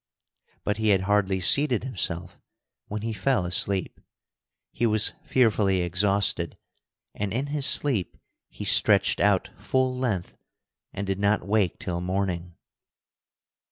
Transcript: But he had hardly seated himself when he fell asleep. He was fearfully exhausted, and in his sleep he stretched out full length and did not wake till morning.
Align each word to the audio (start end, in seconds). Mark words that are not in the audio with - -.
But 0.63 0.77
he 0.77 0.89
had 0.89 1.01
hardly 1.01 1.39
seated 1.39 1.83
himself 1.83 2.41
when 2.87 3.03
he 3.03 3.13
fell 3.13 3.45
asleep. 3.45 4.01
He 4.71 4.87
was 4.87 5.13
fearfully 5.23 5.81
exhausted, 5.81 6.57
and 7.13 7.31
in 7.31 7.45
his 7.53 7.67
sleep 7.67 8.17
he 8.49 8.65
stretched 8.65 9.19
out 9.19 9.51
full 9.59 9.95
length 9.95 10.39
and 10.91 11.05
did 11.05 11.19
not 11.19 11.45
wake 11.45 11.77
till 11.77 12.01
morning. 12.01 12.55